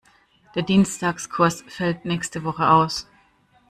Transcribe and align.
Der 0.55 0.63
Dienstagskurs 0.63 1.63
fällt 1.67 2.05
nächste 2.05 2.43
Woche 2.43 2.67
aus. 2.71 3.07